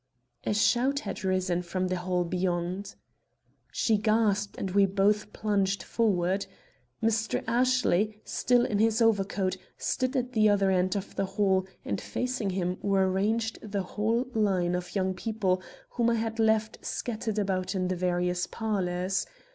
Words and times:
A 0.45 0.53
shout 0.55 1.01
had 1.01 1.23
risen 1.23 1.61
from 1.61 1.87
the 1.87 1.97
hall 1.97 2.23
beyond. 2.25 2.95
She 3.71 3.99
gasped 3.99 4.57
and 4.57 4.71
we 4.71 4.87
both 4.87 5.31
plunged 5.31 5.83
forward. 5.83 6.47
Mr. 7.03 7.43
Ashley, 7.47 8.19
still 8.25 8.65
in 8.65 8.79
his 8.79 8.99
overcoat, 8.99 9.57
stood 9.77 10.15
at 10.15 10.31
the 10.33 10.49
other 10.49 10.71
end 10.71 10.95
of 10.95 11.15
the 11.15 11.27
hall, 11.37 11.67
and 11.85 12.01
facing 12.01 12.49
him 12.49 12.79
were 12.81 13.07
ranged 13.11 13.59
the 13.61 13.83
whole 13.83 14.25
line 14.33 14.73
of 14.73 14.95
young 14.95 15.13
people 15.13 15.61
whom 15.91 16.09
I 16.09 16.15
had 16.15 16.39
left 16.39 16.83
scattered 16.83 17.37
about 17.37 17.75
in 17.75 17.87
the 17.87 17.95
various 17.95 18.47
parlors. 18.47 19.27